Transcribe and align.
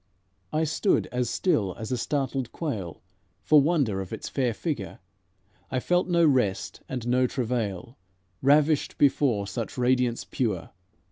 I 0.51 0.63
stood 0.63 1.05
as 1.11 1.29
still 1.29 1.75
as 1.77 1.91
a 1.91 1.95
startled 1.99 2.51
quail, 2.51 3.03
For 3.43 3.61
wonder 3.61 4.01
of 4.01 4.11
its 4.11 4.29
fair 4.29 4.51
figure, 4.51 4.97
I 5.69 5.79
felt 5.79 6.07
no 6.09 6.25
rest 6.25 6.81
and 6.89 7.07
no 7.07 7.27
travail, 7.27 7.99
Ravished 8.41 8.97
before 8.97 9.45
such 9.45 9.77
radiance 9.77 10.25
pure. 10.25 10.71